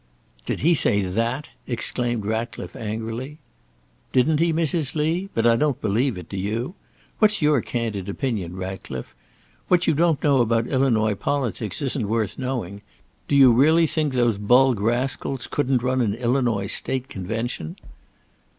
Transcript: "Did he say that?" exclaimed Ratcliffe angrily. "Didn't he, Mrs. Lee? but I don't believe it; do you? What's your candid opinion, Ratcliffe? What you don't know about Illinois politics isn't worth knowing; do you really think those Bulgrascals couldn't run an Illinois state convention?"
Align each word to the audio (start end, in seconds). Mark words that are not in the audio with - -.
"Did 0.47 0.61
he 0.61 0.73
say 0.73 1.01
that?" 1.03 1.49
exclaimed 1.67 2.25
Ratcliffe 2.25 2.75
angrily. 2.75 3.37
"Didn't 4.11 4.39
he, 4.39 4.51
Mrs. 4.51 4.95
Lee? 4.95 5.29
but 5.35 5.45
I 5.45 5.55
don't 5.55 5.79
believe 5.79 6.17
it; 6.17 6.27
do 6.27 6.37
you? 6.37 6.73
What's 7.19 7.39
your 7.43 7.61
candid 7.61 8.09
opinion, 8.09 8.55
Ratcliffe? 8.55 9.13
What 9.67 9.85
you 9.85 9.93
don't 9.93 10.23
know 10.23 10.41
about 10.41 10.65
Illinois 10.65 11.13
politics 11.13 11.83
isn't 11.83 12.09
worth 12.09 12.39
knowing; 12.39 12.81
do 13.27 13.35
you 13.35 13.53
really 13.53 13.85
think 13.85 14.13
those 14.13 14.39
Bulgrascals 14.39 15.47
couldn't 15.47 15.83
run 15.83 16.01
an 16.01 16.15
Illinois 16.15 16.65
state 16.65 17.07
convention?" 17.07 17.75